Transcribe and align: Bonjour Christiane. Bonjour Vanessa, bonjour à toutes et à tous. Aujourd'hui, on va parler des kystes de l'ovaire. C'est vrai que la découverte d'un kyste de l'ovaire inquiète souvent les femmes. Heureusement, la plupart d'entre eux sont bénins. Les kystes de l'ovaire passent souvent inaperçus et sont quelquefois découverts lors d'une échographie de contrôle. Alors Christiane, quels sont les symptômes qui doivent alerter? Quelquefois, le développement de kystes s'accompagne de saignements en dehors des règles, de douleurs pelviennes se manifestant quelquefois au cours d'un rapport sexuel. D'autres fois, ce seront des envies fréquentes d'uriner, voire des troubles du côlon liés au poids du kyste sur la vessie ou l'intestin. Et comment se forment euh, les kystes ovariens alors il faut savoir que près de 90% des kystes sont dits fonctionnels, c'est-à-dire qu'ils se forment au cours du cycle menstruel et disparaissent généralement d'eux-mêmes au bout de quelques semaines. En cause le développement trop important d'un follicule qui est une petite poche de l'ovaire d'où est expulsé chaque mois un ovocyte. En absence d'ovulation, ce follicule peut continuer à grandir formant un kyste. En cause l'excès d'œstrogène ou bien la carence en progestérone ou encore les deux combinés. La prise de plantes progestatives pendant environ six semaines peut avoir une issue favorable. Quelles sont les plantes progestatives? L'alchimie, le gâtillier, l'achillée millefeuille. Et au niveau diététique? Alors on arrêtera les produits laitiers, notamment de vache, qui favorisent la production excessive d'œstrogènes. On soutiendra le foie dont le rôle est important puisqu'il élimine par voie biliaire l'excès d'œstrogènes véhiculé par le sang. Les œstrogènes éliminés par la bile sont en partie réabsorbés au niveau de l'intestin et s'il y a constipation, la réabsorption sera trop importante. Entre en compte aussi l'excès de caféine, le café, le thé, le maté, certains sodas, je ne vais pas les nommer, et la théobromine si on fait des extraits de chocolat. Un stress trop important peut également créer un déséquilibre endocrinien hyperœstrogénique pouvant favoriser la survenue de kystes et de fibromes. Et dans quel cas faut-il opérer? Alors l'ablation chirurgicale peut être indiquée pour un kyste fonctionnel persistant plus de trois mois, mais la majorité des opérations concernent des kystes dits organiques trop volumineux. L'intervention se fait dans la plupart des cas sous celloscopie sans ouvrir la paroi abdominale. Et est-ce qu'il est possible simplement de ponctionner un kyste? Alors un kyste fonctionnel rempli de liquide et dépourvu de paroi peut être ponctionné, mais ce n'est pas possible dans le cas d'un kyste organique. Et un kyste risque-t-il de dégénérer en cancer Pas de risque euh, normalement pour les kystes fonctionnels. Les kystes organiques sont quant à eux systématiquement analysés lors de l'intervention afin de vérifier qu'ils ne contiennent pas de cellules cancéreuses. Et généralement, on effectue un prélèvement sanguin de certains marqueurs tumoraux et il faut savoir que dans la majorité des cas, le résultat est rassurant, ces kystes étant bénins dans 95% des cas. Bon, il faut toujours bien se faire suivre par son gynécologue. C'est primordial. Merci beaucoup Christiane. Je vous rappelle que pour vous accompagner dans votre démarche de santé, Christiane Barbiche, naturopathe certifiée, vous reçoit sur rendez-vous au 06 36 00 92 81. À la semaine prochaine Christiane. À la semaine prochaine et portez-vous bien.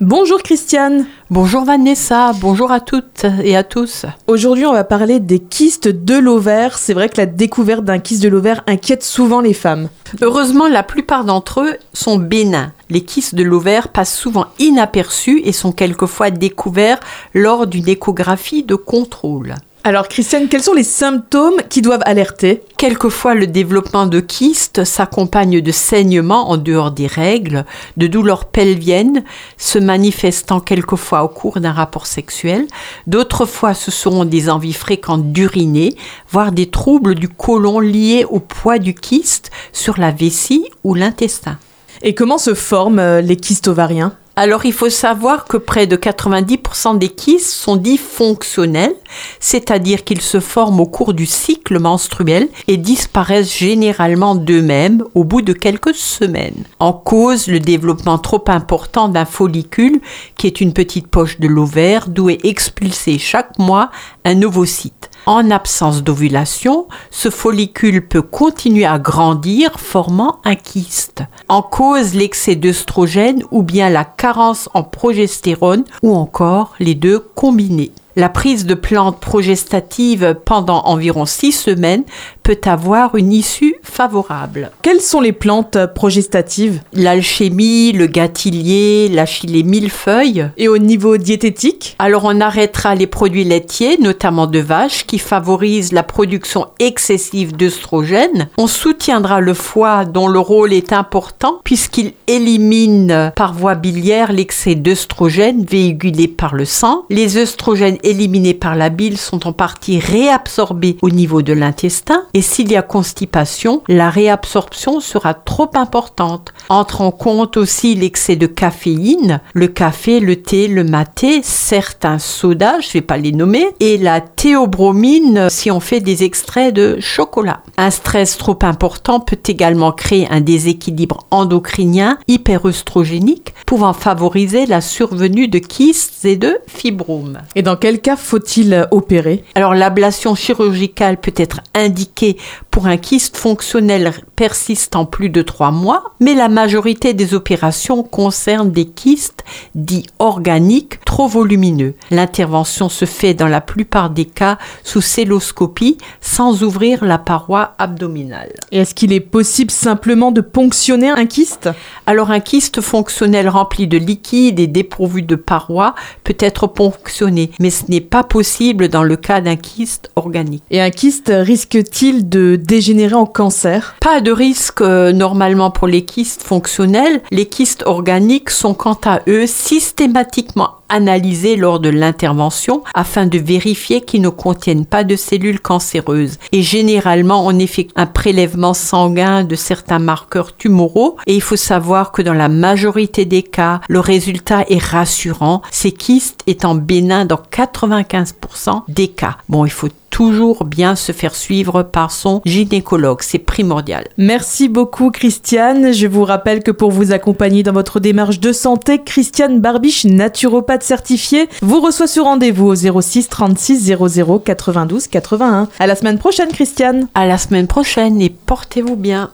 Bonjour 0.00 0.42
Christiane. 0.42 1.04
Bonjour 1.28 1.66
Vanessa, 1.66 2.32
bonjour 2.40 2.72
à 2.72 2.80
toutes 2.80 3.26
et 3.44 3.54
à 3.54 3.62
tous. 3.62 4.06
Aujourd'hui, 4.28 4.64
on 4.64 4.72
va 4.72 4.82
parler 4.82 5.20
des 5.20 5.40
kystes 5.40 5.88
de 5.88 6.16
l'ovaire. 6.16 6.78
C'est 6.78 6.94
vrai 6.94 7.10
que 7.10 7.18
la 7.18 7.26
découverte 7.26 7.84
d'un 7.84 7.98
kyste 7.98 8.22
de 8.22 8.30
l'ovaire 8.30 8.62
inquiète 8.66 9.04
souvent 9.04 9.42
les 9.42 9.52
femmes. 9.52 9.90
Heureusement, 10.22 10.68
la 10.68 10.82
plupart 10.82 11.26
d'entre 11.26 11.60
eux 11.60 11.76
sont 11.92 12.16
bénins. 12.16 12.72
Les 12.88 13.02
kystes 13.02 13.34
de 13.34 13.42
l'ovaire 13.42 13.88
passent 13.88 14.16
souvent 14.16 14.46
inaperçus 14.58 15.42
et 15.44 15.52
sont 15.52 15.72
quelquefois 15.72 16.30
découverts 16.30 17.00
lors 17.34 17.66
d'une 17.66 17.86
échographie 17.86 18.62
de 18.62 18.76
contrôle. 18.76 19.54
Alors 19.82 20.08
Christiane, 20.08 20.48
quels 20.48 20.62
sont 20.62 20.74
les 20.74 20.82
symptômes 20.84 21.62
qui 21.70 21.80
doivent 21.80 22.02
alerter? 22.04 22.62
Quelquefois, 22.76 23.34
le 23.34 23.46
développement 23.46 24.04
de 24.04 24.20
kystes 24.20 24.84
s'accompagne 24.84 25.62
de 25.62 25.72
saignements 25.72 26.50
en 26.50 26.58
dehors 26.58 26.90
des 26.90 27.06
règles, 27.06 27.64
de 27.96 28.06
douleurs 28.06 28.44
pelviennes 28.44 29.24
se 29.56 29.78
manifestant 29.78 30.60
quelquefois 30.60 31.24
au 31.24 31.28
cours 31.28 31.60
d'un 31.60 31.72
rapport 31.72 32.06
sexuel. 32.06 32.66
D'autres 33.06 33.46
fois, 33.46 33.72
ce 33.72 33.90
seront 33.90 34.26
des 34.26 34.50
envies 34.50 34.74
fréquentes 34.74 35.32
d'uriner, 35.32 35.96
voire 36.28 36.52
des 36.52 36.68
troubles 36.68 37.14
du 37.14 37.30
côlon 37.30 37.80
liés 37.80 38.26
au 38.28 38.38
poids 38.38 38.78
du 38.78 38.92
kyste 38.92 39.50
sur 39.72 39.98
la 39.98 40.10
vessie 40.10 40.66
ou 40.84 40.94
l'intestin. 40.94 41.56
Et 42.02 42.14
comment 42.14 42.38
se 42.38 42.52
forment 42.52 42.98
euh, 42.98 43.20
les 43.22 43.36
kystes 43.36 43.68
ovariens 43.68 44.12
alors 44.40 44.64
il 44.64 44.72
faut 44.72 44.88
savoir 44.88 45.44
que 45.44 45.58
près 45.58 45.86
de 45.86 45.96
90% 45.96 46.96
des 46.96 47.10
kystes 47.10 47.50
sont 47.50 47.76
dits 47.76 47.98
fonctionnels, 47.98 48.94
c'est-à-dire 49.38 50.02
qu'ils 50.02 50.22
se 50.22 50.40
forment 50.40 50.80
au 50.80 50.86
cours 50.86 51.12
du 51.12 51.26
cycle 51.26 51.78
menstruel 51.78 52.48
et 52.66 52.78
disparaissent 52.78 53.54
généralement 53.54 54.34
d'eux-mêmes 54.34 55.04
au 55.14 55.24
bout 55.24 55.42
de 55.42 55.52
quelques 55.52 55.94
semaines. 55.94 56.64
En 56.78 56.94
cause 56.94 57.48
le 57.48 57.60
développement 57.60 58.16
trop 58.16 58.42
important 58.46 59.10
d'un 59.10 59.26
follicule 59.26 60.00
qui 60.38 60.46
est 60.46 60.62
une 60.62 60.72
petite 60.72 61.08
poche 61.08 61.38
de 61.38 61.46
l'ovaire 61.46 62.08
d'où 62.08 62.30
est 62.30 62.42
expulsé 62.46 63.18
chaque 63.18 63.58
mois 63.58 63.90
un 64.24 64.40
ovocyte. 64.40 65.09
En 65.26 65.50
absence 65.50 66.02
d'ovulation, 66.02 66.88
ce 67.10 67.30
follicule 67.30 68.06
peut 68.06 68.22
continuer 68.22 68.86
à 68.86 68.98
grandir 68.98 69.78
formant 69.78 70.40
un 70.44 70.54
kyste. 70.54 71.22
En 71.48 71.62
cause 71.62 72.14
l'excès 72.14 72.56
d'œstrogène 72.56 73.42
ou 73.50 73.62
bien 73.62 73.90
la 73.90 74.04
carence 74.04 74.68
en 74.74 74.82
progestérone 74.82 75.84
ou 76.02 76.14
encore 76.14 76.74
les 76.80 76.94
deux 76.94 77.20
combinés. 77.34 77.92
La 78.16 78.28
prise 78.28 78.66
de 78.66 78.74
plantes 78.74 79.20
progestatives 79.20 80.36
pendant 80.44 80.82
environ 80.86 81.26
six 81.26 81.52
semaines 81.52 82.02
peut 82.42 82.60
avoir 82.64 83.14
une 83.14 83.32
issue 83.32 83.76
favorable. 83.82 84.72
Quelles 84.82 85.00
sont 85.00 85.20
les 85.20 85.32
plantes 85.32 85.78
progestatives? 85.94 86.80
L'alchimie, 86.92 87.92
le 87.92 88.06
gâtillier, 88.06 89.08
l'achillée 89.08 89.62
millefeuille. 89.62 90.50
Et 90.56 90.66
au 90.66 90.78
niveau 90.78 91.16
diététique? 91.16 91.94
Alors 92.00 92.24
on 92.24 92.40
arrêtera 92.40 92.96
les 92.96 93.06
produits 93.06 93.44
laitiers, 93.44 93.98
notamment 93.98 94.48
de 94.48 94.58
vache, 94.58 95.06
qui 95.06 95.18
favorisent 95.18 95.92
la 95.92 96.02
production 96.02 96.66
excessive 96.80 97.56
d'œstrogènes. 97.56 98.48
On 98.58 98.66
soutiendra 98.66 99.40
le 99.40 99.54
foie 99.54 100.04
dont 100.04 100.26
le 100.26 100.40
rôle 100.40 100.72
est 100.72 100.92
important 100.92 101.60
puisqu'il 101.62 102.14
élimine 102.26 103.32
par 103.36 103.54
voie 103.54 103.76
biliaire 103.76 104.32
l'excès 104.32 104.74
d'œstrogènes 104.74 105.64
véhiculé 105.64 106.26
par 106.26 106.54
le 106.54 106.64
sang. 106.64 107.04
Les 107.10 107.36
œstrogènes 107.36 107.98
éliminés 108.02 108.54
par 108.54 108.76
la 108.76 108.88
bile 108.88 109.18
sont 109.18 109.46
en 109.46 109.52
partie 109.52 109.98
réabsorbés 109.98 110.96
au 111.02 111.10
niveau 111.10 111.42
de 111.42 111.52
l'intestin 111.52 112.24
et 112.34 112.42
s'il 112.42 112.70
y 112.70 112.76
a 112.76 112.82
constipation, 112.82 113.82
la 113.88 114.10
réabsorption 114.10 115.00
sera 115.00 115.34
trop 115.34 115.70
importante. 115.74 116.52
Entre 116.68 117.00
en 117.00 117.10
compte 117.10 117.56
aussi 117.56 117.94
l'excès 117.94 118.36
de 118.36 118.46
caféine, 118.46 119.40
le 119.54 119.68
café, 119.68 120.20
le 120.20 120.36
thé, 120.36 120.68
le 120.68 120.84
maté, 120.84 121.40
certains 121.42 122.18
sodas, 122.18 122.80
je 122.80 122.88
ne 122.88 122.92
vais 122.94 123.00
pas 123.02 123.16
les 123.16 123.32
nommer, 123.32 123.66
et 123.80 123.98
la 123.98 124.20
théobromine 124.20 125.48
si 125.50 125.70
on 125.70 125.80
fait 125.80 126.00
des 126.00 126.24
extraits 126.24 126.74
de 126.74 126.98
chocolat. 127.00 127.62
Un 127.76 127.90
stress 127.90 128.36
trop 128.36 128.58
important 128.62 129.20
peut 129.20 129.38
également 129.46 129.92
créer 129.92 130.28
un 130.30 130.40
déséquilibre 130.40 131.26
endocrinien 131.30 132.18
hyperœstrogénique 132.28 133.54
pouvant 133.66 133.92
favoriser 133.92 134.66
la 134.66 134.80
survenue 134.80 135.48
de 135.48 135.58
kystes 135.58 136.24
et 136.24 136.36
de 136.36 136.58
fibromes. 136.66 137.38
Et 137.54 137.62
dans 137.62 137.76
quel 137.76 137.89
cas 137.98 138.16
faut-il 138.16 138.86
opérer? 138.90 139.44
Alors 139.54 139.74
l'ablation 139.74 140.34
chirurgicale 140.34 141.18
peut 141.18 141.34
être 141.36 141.60
indiquée 141.74 142.36
pour 142.70 142.86
un 142.86 142.96
kyste 142.96 143.36
fonctionnel 143.36 144.12
persistant 144.36 145.04
plus 145.04 145.28
de 145.28 145.42
trois 145.42 145.70
mois, 145.70 146.12
mais 146.20 146.34
la 146.34 146.48
majorité 146.48 147.14
des 147.14 147.34
opérations 147.34 148.02
concernent 148.02 148.70
des 148.70 148.86
kystes 148.86 149.44
dits 149.74 150.06
organiques 150.18 151.04
trop 151.04 151.28
volumineux. 151.28 151.94
L'intervention 152.10 152.88
se 152.88 153.04
fait 153.04 153.34
dans 153.34 153.48
la 153.48 153.60
plupart 153.60 154.10
des 154.10 154.24
cas 154.24 154.58
sous 154.84 155.00
celloscopie 155.00 155.98
sans 156.20 156.62
ouvrir 156.62 157.04
la 157.04 157.18
paroi 157.18 157.74
abdominale. 157.78 158.52
Et 158.70 158.78
est-ce 158.78 158.94
qu'il 158.94 159.12
est 159.12 159.20
possible 159.20 159.70
simplement 159.70 160.30
de 160.30 160.40
ponctionner 160.40 161.10
un 161.10 161.26
kyste? 161.26 161.68
Alors 162.06 162.30
un 162.30 162.40
kyste 162.40 162.80
fonctionnel 162.80 163.48
rempli 163.48 163.86
de 163.86 163.98
liquide 163.98 164.60
et 164.60 164.66
dépourvu 164.66 165.22
de 165.22 165.34
paroi 165.36 165.94
peut 166.24 166.36
être 166.38 166.66
ponctionné, 166.66 167.50
mais 167.60 167.70
ce 167.70 167.84
n'est 167.88 168.00
pas 168.00 168.22
possible 168.22 168.88
dans 168.88 169.02
le 169.02 169.16
cas 169.16 169.40
d'un 169.40 169.56
kyste 169.56 170.10
organique. 170.16 170.62
Et 170.70 170.80
un 170.80 170.90
kyste 170.90 171.32
risque-t-il 171.34 172.28
de 172.28 172.59
dégénérer 172.60 173.14
en 173.14 173.26
cancer 173.26 173.96
Pas 174.00 174.20
de 174.20 174.32
risque 174.32 174.80
euh, 174.80 175.12
normalement 175.12 175.70
pour 175.70 175.86
les 175.86 176.04
kystes 176.04 176.42
fonctionnels. 176.42 177.22
Les 177.30 177.46
kystes 177.46 177.82
organiques 177.86 178.50
sont 178.50 178.74
quant 178.74 178.98
à 179.04 179.20
eux 179.28 179.46
systématiquement 179.46 180.80
analysés 180.90 181.56
lors 181.56 181.80
de 181.80 181.88
l'intervention 181.88 182.82
afin 182.94 183.26
de 183.26 183.38
vérifier 183.38 184.02
qu'ils 184.02 184.22
ne 184.22 184.28
contiennent 184.28 184.86
pas 184.86 185.04
de 185.04 185.16
cellules 185.16 185.60
cancéreuses. 185.60 186.38
Et 186.52 186.62
généralement, 186.62 187.46
on 187.46 187.58
effectue 187.58 187.94
un 187.96 188.06
prélèvement 188.06 188.74
sanguin 188.74 189.44
de 189.44 189.54
certains 189.54 189.98
marqueurs 189.98 190.56
tumoraux 190.56 191.16
et 191.26 191.34
il 191.34 191.42
faut 191.42 191.56
savoir 191.56 192.12
que 192.12 192.22
dans 192.22 192.34
la 192.34 192.48
majorité 192.48 193.24
des 193.24 193.42
cas, 193.42 193.80
le 193.88 194.00
résultat 194.00 194.64
est 194.68 194.82
rassurant, 194.82 195.62
ces 195.70 195.92
kystes 195.92 196.40
étant 196.46 196.74
bénins 196.74 197.24
dans 197.24 197.40
95% 197.50 198.82
des 198.88 199.08
cas. 199.08 199.36
Bon, 199.48 199.64
il 199.64 199.70
faut 199.70 199.88
toujours 200.10 200.64
bien 200.64 200.96
se 200.96 201.12
faire 201.12 201.34
suivre 201.34 201.82
par 201.82 202.10
son 202.10 202.42
gynécologue. 202.44 203.22
C'est 203.22 203.38
primordial. 203.38 204.06
Merci 204.18 204.68
beaucoup 204.68 205.10
Christiane. 205.10 205.92
Je 205.92 206.06
vous 206.06 206.24
rappelle 206.24 206.62
que 206.62 206.70
pour 206.70 206.90
vous 206.90 207.12
accompagner 207.12 207.62
dans 207.62 207.72
votre 207.72 208.00
démarche 208.00 208.40
de 208.40 208.52
santé, 208.52 209.02
Christiane 209.02 209.60
Barbiche, 209.60 210.04
naturopathe 210.04 210.82
certifiée, 210.82 211.48
vous 211.62 211.80
reçoit 211.80 212.06
sur 212.06 212.24
rendez-vous 212.24 212.66
au 212.66 213.00
06 213.00 213.28
36 213.28 213.94
00 213.96 214.38
92 214.40 215.06
81. 215.06 215.68
À 215.78 215.86
la 215.86 215.94
semaine 215.94 216.18
prochaine 216.18 216.50
Christiane. 216.50 217.08
À 217.14 217.26
la 217.26 217.38
semaine 217.38 217.66
prochaine 217.66 218.20
et 218.20 218.30
portez-vous 218.30 218.96
bien. 218.96 219.30